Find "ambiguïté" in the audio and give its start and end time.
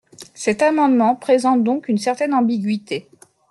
2.33-3.07